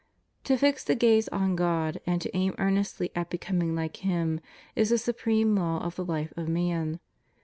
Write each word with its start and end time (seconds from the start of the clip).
To 0.45 0.57
fix 0.57 0.83
the 0.83 0.95
gaze 0.95 1.27
on 1.27 1.55
God, 1.55 2.01
and 2.07 2.19
to 2.23 2.35
aim 2.35 2.55
earnestly 2.57 3.11
at 3.13 3.29
becoming 3.29 3.75
hke 3.75 3.97
Him, 3.97 4.39
is 4.75 4.89
the 4.89 4.97
supreme 4.97 5.55
law 5.55 5.77
of 5.77 5.95
the 5.95 6.03
life 6.03 6.33
of 6.35 6.47
man. 6.47 6.99